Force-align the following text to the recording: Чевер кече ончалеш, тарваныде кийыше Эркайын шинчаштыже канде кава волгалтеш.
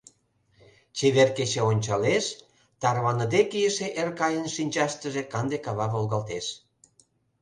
Чевер 0.95 1.29
кече 1.37 1.61
ончалеш, 1.71 2.25
тарваныде 2.81 3.41
кийыше 3.51 3.87
Эркайын 4.01 4.47
шинчаштыже 4.55 5.23
канде 5.31 5.57
кава 5.65 5.87
волгалтеш. 5.93 6.45